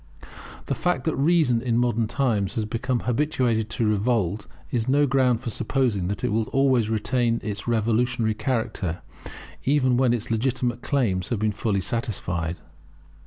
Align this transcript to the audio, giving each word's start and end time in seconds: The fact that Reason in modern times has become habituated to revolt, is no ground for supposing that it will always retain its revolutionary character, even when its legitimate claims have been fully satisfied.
The 0.65 0.73
fact 0.73 1.03
that 1.03 1.15
Reason 1.15 1.61
in 1.61 1.77
modern 1.77 2.07
times 2.07 2.55
has 2.55 2.65
become 2.65 3.01
habituated 3.01 3.69
to 3.69 3.85
revolt, 3.87 4.47
is 4.71 4.87
no 4.87 5.05
ground 5.05 5.41
for 5.41 5.51
supposing 5.51 6.07
that 6.07 6.23
it 6.23 6.29
will 6.31 6.45
always 6.47 6.89
retain 6.89 7.39
its 7.43 7.67
revolutionary 7.67 8.33
character, 8.33 9.03
even 9.63 9.97
when 9.97 10.11
its 10.11 10.31
legitimate 10.31 10.81
claims 10.81 11.29
have 11.29 11.37
been 11.37 11.51
fully 11.51 11.81
satisfied. 11.81 12.57